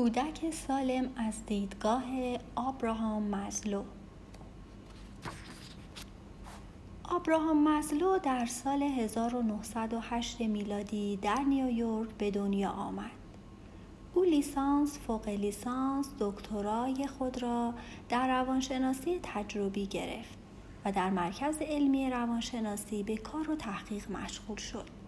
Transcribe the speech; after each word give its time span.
کودک 0.00 0.50
سالم 0.50 1.10
از 1.16 1.46
دیدگاه 1.46 2.04
آبراهام 2.54 3.22
مزلو 3.22 3.82
آبراهام 7.04 7.68
مزلو 7.68 8.18
در 8.18 8.46
سال 8.46 8.82
1908 8.82 10.40
میلادی 10.40 11.16
در 11.16 11.40
نیویورک 11.40 12.08
به 12.18 12.30
دنیا 12.30 12.70
آمد. 12.70 13.10
او 14.14 14.22
لیسانس، 14.22 14.98
فوق 14.98 15.28
لیسانس، 15.28 16.10
دکترای 16.20 17.06
خود 17.06 17.42
را 17.42 17.74
در 18.08 18.40
روانشناسی 18.40 19.20
تجربی 19.22 19.86
گرفت 19.86 20.38
و 20.84 20.92
در 20.92 21.10
مرکز 21.10 21.56
علمی 21.60 22.10
روانشناسی 22.10 23.02
به 23.02 23.16
کار 23.16 23.50
و 23.50 23.56
تحقیق 23.56 24.10
مشغول 24.10 24.56
شد. 24.56 24.99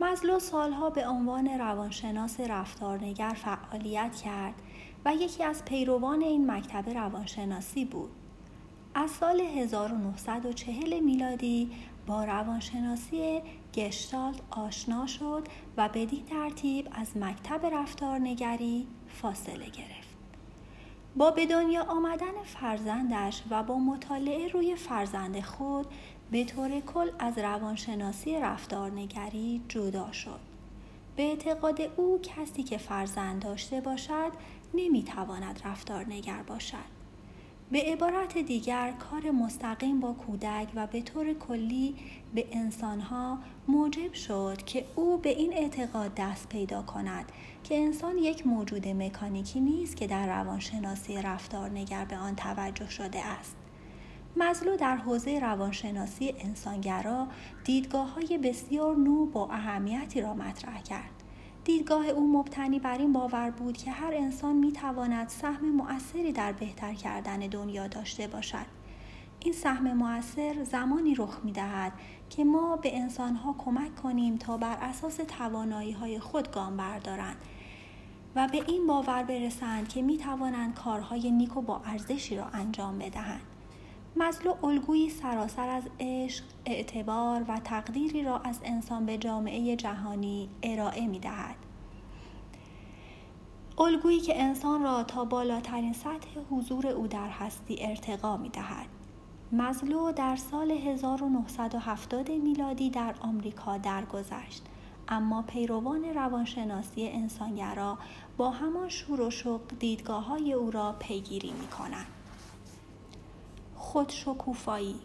مزلو 0.00 0.38
سالها 0.38 0.90
به 0.90 1.08
عنوان 1.08 1.48
روانشناس 1.48 2.40
رفتارنگر 2.40 3.36
فعالیت 3.36 4.16
کرد 4.24 4.54
و 5.04 5.14
یکی 5.14 5.44
از 5.44 5.64
پیروان 5.64 6.22
این 6.22 6.50
مکتب 6.50 6.90
روانشناسی 6.90 7.84
بود. 7.84 8.10
از 8.94 9.10
سال 9.10 9.40
1940 9.40 11.00
میلادی 11.00 11.70
با 12.06 12.24
روانشناسی 12.24 13.42
گشتالت 13.74 14.40
آشنا 14.50 15.06
شد 15.06 15.48
و 15.76 15.88
بدین 15.88 16.24
ترتیب 16.24 16.88
از 16.92 17.16
مکتب 17.16 17.66
رفتارنگری 17.66 18.86
فاصله 19.08 19.64
گرفت. 19.64 20.12
با 21.16 21.30
به 21.30 21.46
دنیا 21.46 21.82
آمدن 21.82 22.42
فرزندش 22.44 23.42
و 23.50 23.62
با 23.62 23.78
مطالعه 23.78 24.48
روی 24.48 24.76
فرزند 24.76 25.40
خود 25.40 25.86
به 26.30 26.44
طور 26.44 26.80
کل 26.80 27.10
از 27.18 27.38
روانشناسی 27.38 28.40
رفتارنگری 28.40 29.60
جدا 29.68 30.12
شد. 30.12 30.40
به 31.16 31.22
اعتقاد 31.22 31.80
او 31.96 32.20
کسی 32.22 32.62
که 32.62 32.78
فرزند 32.78 33.42
داشته 33.42 33.80
باشد 33.80 34.32
نمی‌تواند 34.74 35.60
رفتارنگر 35.64 36.42
باشد. 36.42 37.02
به 37.72 37.80
عبارت 37.80 38.38
دیگر 38.38 38.92
کار 38.92 39.30
مستقیم 39.30 40.00
با 40.00 40.12
کودک 40.12 40.68
و 40.74 40.86
به 40.86 41.02
طور 41.02 41.32
کلی 41.32 41.94
به 42.34 42.46
انسانها 42.52 43.38
موجب 43.68 44.12
شد 44.12 44.62
که 44.66 44.84
او 44.96 45.18
به 45.18 45.28
این 45.28 45.52
اعتقاد 45.52 46.14
دست 46.16 46.48
پیدا 46.48 46.82
کند 46.82 47.32
که 47.64 47.78
انسان 47.78 48.18
یک 48.18 48.46
موجود 48.46 48.88
مکانیکی 48.88 49.60
نیست 49.60 49.96
که 49.96 50.06
در 50.06 50.26
روانشناسی 50.26 51.22
رفتارنگر 51.22 52.04
به 52.04 52.16
آن 52.16 52.36
توجه 52.36 52.90
شده 52.90 53.26
است. 53.26 53.56
مزلو 54.36 54.76
در 54.76 54.96
حوزه 54.96 55.38
روانشناسی 55.38 56.34
انسانگرا 56.38 57.26
دیدگاه 57.64 58.14
های 58.14 58.38
بسیار 58.38 58.96
نو 58.96 59.26
با 59.26 59.48
اهمیتی 59.50 60.20
را 60.20 60.34
مطرح 60.34 60.82
کرد. 60.82 61.22
دیدگاه 61.64 62.06
او 62.06 62.32
مبتنی 62.32 62.78
بر 62.78 62.98
این 62.98 63.12
باور 63.12 63.50
بود 63.50 63.76
که 63.76 63.90
هر 63.90 64.14
انسان 64.14 64.56
می 64.56 64.72
تواند 64.72 65.28
سهم 65.28 65.72
مؤثری 65.72 66.32
در 66.32 66.52
بهتر 66.52 66.94
کردن 66.94 67.38
دنیا 67.38 67.86
داشته 67.86 68.26
باشد. 68.26 68.66
این 69.40 69.54
سهم 69.54 69.92
مؤثر 69.92 70.64
زمانی 70.64 71.14
رخ 71.14 71.40
می 71.44 71.52
دهد 71.52 71.92
که 72.30 72.44
ما 72.44 72.76
به 72.76 72.96
انسانها 72.96 73.54
کمک 73.58 73.96
کنیم 73.96 74.36
تا 74.36 74.56
بر 74.56 74.76
اساس 74.80 75.16
توانایی 75.16 75.92
های 75.92 76.20
خود 76.20 76.52
گام 76.52 76.76
بردارند 76.76 77.36
و 78.36 78.48
به 78.52 78.64
این 78.68 78.86
باور 78.86 79.22
برسند 79.22 79.88
که 79.88 80.02
می 80.02 80.16
توانند 80.16 80.74
کارهای 80.74 81.30
نیک 81.30 81.56
و 81.56 81.62
با 81.62 81.80
ارزشی 81.84 82.36
را 82.36 82.46
انجام 82.46 82.98
بدهند. 82.98 83.51
مزلو 84.16 84.66
الگویی 84.66 85.10
سراسر 85.10 85.68
از 85.68 85.82
عشق، 86.00 86.44
اعتبار 86.66 87.44
و 87.48 87.60
تقدیری 87.64 88.22
را 88.22 88.38
از 88.38 88.60
انسان 88.64 89.06
به 89.06 89.18
جامعه 89.18 89.76
جهانی 89.76 90.48
ارائه 90.62 91.06
می 91.06 91.18
دهد. 91.18 91.56
الگویی 93.78 94.20
که 94.20 94.42
انسان 94.42 94.82
را 94.82 95.04
تا 95.04 95.24
بالاترین 95.24 95.92
سطح 95.92 96.40
حضور 96.50 96.86
او 96.86 97.06
در 97.06 97.28
هستی 97.28 97.76
ارتقا 97.80 98.36
می 98.36 98.48
دهد. 98.48 98.86
مزلو 99.52 100.12
در 100.12 100.36
سال 100.36 100.70
1970 100.70 102.30
میلادی 102.30 102.90
در 102.90 103.14
آمریکا 103.20 103.78
درگذشت 103.78 104.62
اما 105.08 105.42
پیروان 105.42 106.04
روانشناسی 106.04 107.08
انسانگرا 107.08 107.98
با 108.36 108.50
همان 108.50 108.88
شور 108.88 109.20
و 109.20 109.30
شوق 109.30 109.60
دیدگاه 109.78 110.24
های 110.24 110.52
او 110.52 110.70
را 110.70 110.96
پیگیری 110.98 111.52
می 111.52 111.66
کنند. 111.66 112.21
خودشکوفایی. 113.92 115.00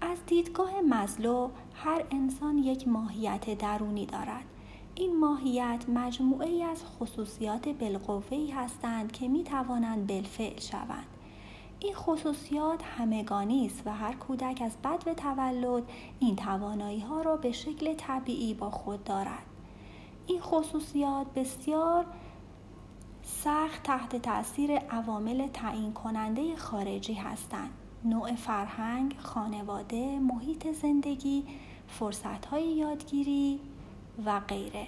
از 0.00 0.18
دیدگاه 0.26 0.80
مزلو 0.80 1.50
هر 1.74 2.04
انسان 2.10 2.58
یک 2.58 2.88
ماهیت 2.88 3.58
درونی 3.58 4.06
دارد. 4.06 4.44
این 4.94 5.20
ماهیت 5.20 5.84
مجموعه 5.88 6.48
ای 6.48 6.62
از 6.62 6.84
خصوصیات 6.84 7.68
بالقوه 7.68 8.54
هستند 8.54 9.12
که 9.12 9.28
می 9.28 9.44
توانند 9.44 10.06
بالفعل 10.06 10.60
شوند. 10.60 11.06
این 11.80 11.94
خصوصیات 11.94 12.82
همگانی 12.82 13.66
است 13.66 13.82
و 13.86 13.92
هر 13.92 14.12
کودک 14.12 14.62
از 14.64 14.76
بد 14.84 15.04
به 15.04 15.14
تولد 15.14 15.82
این 16.20 16.36
توانایی 16.36 17.00
ها 17.00 17.20
را 17.20 17.36
به 17.36 17.52
شکل 17.52 17.94
طبیعی 17.94 18.54
با 18.54 18.70
خود 18.70 19.04
دارد. 19.04 19.46
این 20.26 20.40
خصوصیات 20.40 21.26
بسیار 21.34 22.06
سخت 23.22 23.82
تحت 23.82 24.16
تاثیر 24.16 24.78
عوامل 24.78 25.48
تعیین 25.48 25.92
کننده 25.92 26.56
خارجی 26.56 27.14
هستند. 27.14 27.81
نوع 28.04 28.34
فرهنگ، 28.34 29.16
خانواده، 29.18 30.18
محیط 30.18 30.72
زندگی، 30.72 31.44
فرصتهای 31.88 32.64
یادگیری 32.64 33.60
و 34.24 34.40
غیره 34.40 34.86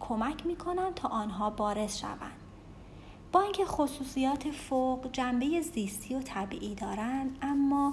کمک 0.00 0.46
می 0.46 0.56
کنند 0.56 0.94
تا 0.94 1.08
آنها 1.08 1.50
بارز 1.50 1.98
شوند. 1.98 2.36
با 3.32 3.40
اینکه 3.40 3.64
خصوصیات 3.64 4.50
فوق 4.50 5.12
جنبه 5.12 5.60
زیستی 5.60 6.14
و 6.14 6.20
طبیعی 6.20 6.74
دارند 6.74 7.38
اما 7.42 7.92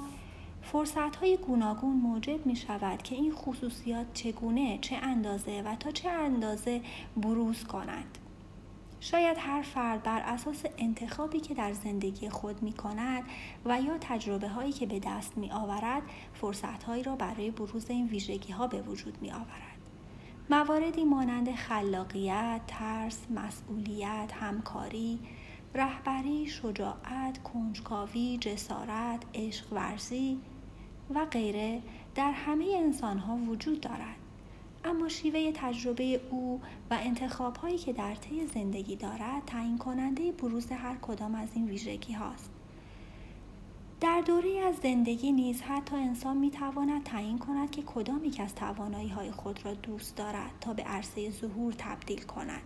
فرصت 0.61 1.16
های 1.16 1.38
گوناگون 1.38 1.94
موجب 1.94 2.45
می 2.45 2.56
شود 2.56 3.01
که 3.01 3.16
این 3.16 3.31
خصوصیات 3.31 4.06
چگونه 4.13 4.77
چه 4.81 4.95
اندازه 4.95 5.61
و 5.66 5.75
تا 5.75 5.91
چه 5.91 6.09
اندازه 6.09 6.81
بروز 7.17 7.63
کنند 7.63 8.17
شاید 9.00 9.38
هر 9.40 9.62
فرد 9.62 10.04
بر 10.04 10.20
اساس 10.20 10.64
انتخابی 10.78 11.40
که 11.40 11.54
در 11.54 11.74
زندگی 11.74 12.30
خود 12.30 12.64
می 12.64 12.74
کند 12.74 13.24
و 13.66 13.82
یا 13.82 13.98
تجربه 14.02 14.48
هایی 14.48 14.72
که 14.72 14.86
به 14.86 15.00
دست 15.00 15.38
می 15.38 15.52
آورد 15.52 16.02
فرصت 16.34 16.84
هایی 16.84 17.04
را 17.04 17.16
برای 17.16 17.52
بروز 17.52 17.90
این 17.90 18.08
ویژگی 18.08 18.54
ها 18.54 18.68
به 18.68 18.82
وجود 18.82 19.18
می 19.22 19.32
آورد. 19.32 19.80
مواردی 20.50 21.04
مانند 21.04 21.56
خلاقیت، 21.56 22.62
ترس، 22.68 23.20
مسئولیت، 23.36 24.34
همکاری، 24.34 25.20
رهبری، 25.76 26.48
شجاعت، 26.48 27.44
کنجکاوی، 27.44 28.38
جسارت، 28.42 29.26
عشق 29.34 29.74
ورزی 29.74 30.40
و 31.16 31.26
غیره 31.26 31.81
در 32.16 32.31
همه 32.31 32.66
انسان 32.78 33.18
ها 33.18 33.36
وجود 33.36 33.81
دارد. 33.81 34.19
اما 34.84 35.09
شیوه 35.09 35.51
تجربه 35.56 36.22
او 36.31 36.62
و 36.91 36.97
انتخاب 37.01 37.56
هایی 37.56 37.78
که 37.78 37.94
در 37.94 38.16
طی 38.16 38.47
زندگی 38.47 38.95
دارد 38.95 39.45
تعیین 39.47 39.78
کننده 39.78 40.31
بروز 40.31 40.72
هر 40.72 40.95
کدام 41.01 41.35
از 41.35 41.50
این 41.53 41.66
ویژگی 41.66 42.13
هاست. 42.13 42.50
در 44.01 44.22
دوره 44.22 44.59
از 44.59 44.75
زندگی 44.75 45.31
نیز 45.31 45.62
حتی 45.62 45.95
انسان 45.95 46.38
می 46.38 46.51
تواند 46.51 47.03
تعیین 47.03 47.38
کند 47.38 47.72
که 47.72 47.81
کدام 47.81 48.23
یک 48.23 48.39
از 48.39 48.56
توانایی 48.56 49.09
های 49.09 49.31
خود 49.31 49.66
را 49.66 49.73
دوست 49.73 50.16
دارد 50.16 50.51
تا 50.62 50.73
به 50.73 50.84
عرصه 50.84 51.31
ظهور 51.31 51.73
تبدیل 51.78 52.22
کند. 52.22 52.62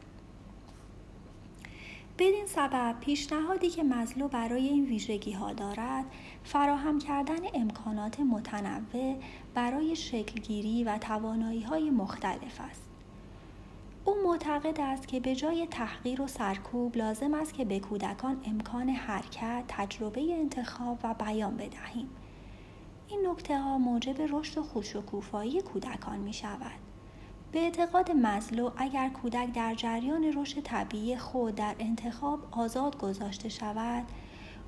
بدین 2.23 2.45
سبب 2.45 2.95
پیشنهادی 2.99 3.69
که 3.69 3.83
مزلو 3.83 4.27
برای 4.27 4.67
این 4.67 4.85
ویژگی 4.85 5.31
ها 5.31 5.53
دارد 5.53 6.05
فراهم 6.43 6.99
کردن 6.99 7.39
امکانات 7.53 8.19
متنوع 8.19 9.15
برای 9.53 9.95
شکلگیری 9.95 10.83
و 10.83 10.97
توانایی 10.97 11.61
های 11.61 11.89
مختلف 11.89 12.61
است. 12.61 12.81
او 14.05 14.15
معتقد 14.25 14.79
است 14.81 15.07
که 15.07 15.19
به 15.19 15.35
جای 15.35 15.67
تحقیر 15.67 16.21
و 16.21 16.27
سرکوب 16.27 16.97
لازم 16.97 17.33
است 17.33 17.53
که 17.53 17.65
به 17.65 17.79
کودکان 17.79 18.41
امکان 18.45 18.89
حرکت، 18.89 19.63
تجربه 19.67 20.33
انتخاب 20.33 20.99
و 21.03 21.13
بیان 21.13 21.57
بدهیم. 21.57 22.09
این 23.09 23.27
نکته 23.27 23.59
ها 23.59 23.77
موجب 23.77 24.21
رشد 24.29 24.57
و 24.57 24.63
خوشکوفایی 24.63 25.61
کودکان 25.61 26.19
می 26.19 26.33
شود. 26.33 26.92
به 27.53 27.59
اعتقاد 27.59 28.11
مزلو 28.11 28.71
اگر 28.77 29.09
کودک 29.09 29.53
در 29.53 29.73
جریان 29.75 30.23
رشد 30.23 30.61
طبیعی 30.61 31.17
خود 31.17 31.55
در 31.55 31.75
انتخاب 31.79 32.39
آزاد 32.51 32.97
گذاشته 32.97 33.49
شود 33.49 34.03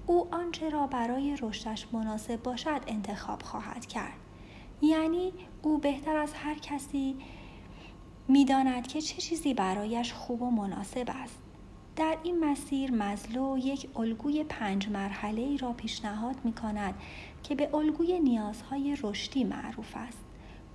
او 0.07 0.35
آنچه 0.35 0.69
را 0.69 0.87
برای 0.87 1.37
رشدش 1.41 1.87
مناسب 1.91 2.43
باشد 2.43 2.81
انتخاب 2.87 3.41
خواهد 3.41 3.85
کرد. 3.85 4.17
یعنی 4.81 5.33
او 5.61 5.77
بهتر 5.77 6.17
از 6.17 6.33
هر 6.33 6.55
کسی 6.55 7.15
می‌داند 8.27 8.87
که 8.87 9.01
چه 9.01 9.21
چیزی 9.21 9.53
برایش 9.53 10.13
خوب 10.13 10.41
و 10.41 10.51
مناسب 10.51 11.09
است. 11.09 11.39
در 11.95 12.17
این 12.23 12.45
مسیر 12.45 12.91
مزلو 12.91 13.57
یک 13.57 13.89
الگوی 13.95 14.43
پنج 14.43 14.89
مرحله 14.89 15.41
ای 15.41 15.57
را 15.57 15.73
پیشنهاد 15.73 16.35
می 16.43 16.53
کند 16.53 16.93
که 17.43 17.55
به 17.55 17.75
الگوی 17.75 18.19
نیازهای 18.19 18.97
رشدی 19.03 19.43
معروف 19.43 19.91
است. 19.95 20.24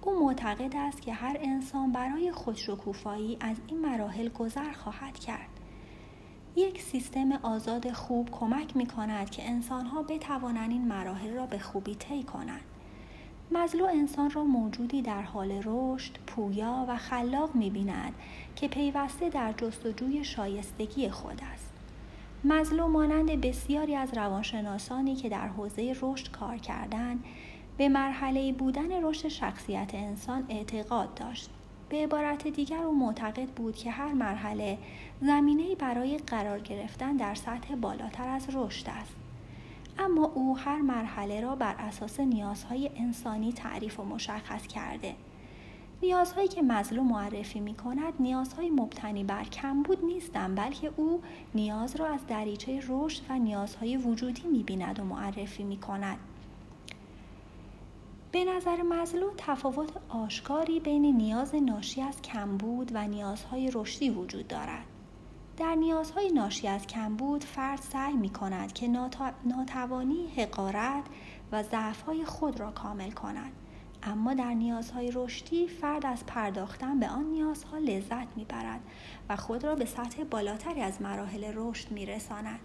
او 0.03 0.27
معتقد 0.27 0.77
است 0.77 1.03
که 1.03 1.13
هر 1.13 1.37
انسان 1.41 1.93
برای 1.93 2.33
خودشکوفایی 2.33 3.37
از 3.41 3.57
این 3.67 3.81
مراحل 3.81 4.29
گذر 4.29 4.73
خواهد 4.73 5.19
کرد 5.19 5.49
یک 6.57 6.83
سیستم 6.83 7.33
آزاد 7.33 7.93
خوب 7.93 8.31
کمک 8.31 8.77
می 8.77 8.87
کند 8.87 9.31
که 9.31 9.49
انسانها 9.49 10.03
بتوانند 10.03 10.71
این 10.71 10.89
مراحل 10.89 11.35
را 11.35 11.47
به 11.47 11.59
خوبی 11.59 11.95
طی 11.95 12.23
کنند. 12.23 12.61
مزلو 13.53 13.85
انسان 13.85 14.31
را 14.31 14.45
موجودی 14.45 15.03
در 15.03 15.23
حال 15.23 15.63
رشد، 15.65 16.13
پویا 16.27 16.87
و 16.89 16.97
خلاق 16.97 17.55
می 17.55 17.71
بیند 17.71 18.15
که 18.57 18.69
پیوسته 18.69 19.29
در 19.29 19.53
جستجوی 19.53 20.25
شایستگی 20.25 21.11
خود 21.11 21.43
است. 21.53 21.71
مزلو 22.45 22.89
مانند 22.89 23.41
بسیاری 23.41 23.97
از 23.97 24.15
روانشناسانی 24.15 25.17
که 25.17 25.29
در 25.29 25.49
حوزه 25.49 25.97
رشد 26.03 26.31
کار 26.31 26.57
کردند 26.57 27.25
به 27.77 27.89
مرحله 27.89 28.53
بودن 28.53 29.05
رشد 29.05 29.29
شخصیت 29.29 29.95
انسان 29.95 30.45
اعتقاد 30.49 31.15
داشت. 31.15 31.51
به 31.89 31.97
عبارت 31.97 32.49
دیگر 32.49 32.83
او 32.83 32.99
معتقد 32.99 33.49
بود 33.49 33.77
که 33.77 33.91
هر 33.91 34.13
مرحله 34.13 34.79
زمینه 35.21 35.75
برای 35.75 36.19
قرار 36.19 36.59
گرفتن 36.59 37.17
در 37.17 37.35
سطح 37.35 37.75
بالاتر 37.75 38.29
از 38.29 38.47
رشد 38.53 38.89
است. 38.89 39.15
اما 39.99 40.25
او 40.35 40.59
هر 40.59 40.81
مرحله 40.81 41.41
را 41.41 41.57
بر 41.57 41.75
اساس 41.79 42.21
نیازهای 42.21 42.91
انسانی 42.97 43.53
تعریف 43.53 44.01
و 44.01 44.05
مشخص 44.05 44.67
کرده. 44.67 45.15
نیازهایی 46.03 46.49
که 46.49 46.63
مظلوم 46.63 47.07
معرفی 47.07 47.61
می 47.61 47.75
کند 47.75 48.13
نیازهای 48.21 48.71
مبتنی 48.71 49.25
بر 49.25 49.45
کمبود 49.45 50.05
نیستند 50.05 50.57
بلکه 50.57 50.93
او 50.97 51.23
نیاز 51.55 51.97
را 51.97 52.07
از 52.07 52.27
دریچه 52.27 52.83
رشد 52.89 53.23
و 53.29 53.39
نیازهای 53.39 53.97
وجودی 53.97 54.49
می 54.49 54.63
بیند 54.63 55.01
و 55.01 55.05
معرفی 55.05 55.63
می 55.63 55.77
کند. 55.77 56.19
به 58.33 58.45
نظر 58.45 58.83
مزلو 58.83 59.31
تفاوت 59.37 59.91
آشکاری 60.09 60.81
بین 60.81 61.17
نیاز 61.17 61.55
ناشی 61.55 62.03
از 62.03 62.23
کمبود 62.23 62.91
و 62.95 63.09
نیازهای 63.09 63.71
رشدی 63.75 64.11
وجود 64.11 64.49
دارد. 64.49 64.85
در 65.57 65.75
نیازهای 65.75 66.33
ناشی 66.33 66.69
از 66.69 66.87
کمبود 66.87 67.45
فرد 67.45 67.81
سعی 67.81 68.13
می 68.13 68.31
کند 68.31 68.73
که 68.73 68.89
ناتوانی، 69.45 70.27
حقارت 70.37 71.05
و 71.53 71.63
ضعفهای 71.63 72.25
خود 72.25 72.61
را 72.61 72.71
کامل 72.71 73.11
کند. 73.11 73.53
اما 74.03 74.35
در 74.35 74.55
نیازهای 74.55 75.11
رشدی 75.15 75.69
فرد 75.69 76.07
از 76.07 76.27
پرداختن 76.27 77.01
به 77.01 77.09
آن 77.09 77.25
نیازها 77.25 77.79
لذت 77.79 78.37
می 78.37 78.45
برد 78.45 78.81
و 79.29 79.37
خود 79.37 79.65
را 79.65 79.75
به 79.75 79.85
سطح 79.85 80.25
بالاتری 80.25 80.81
از 80.81 81.03
مراحل 81.03 81.53
رشد 81.55 81.91
می 81.91 82.07
رساند. 82.07 82.61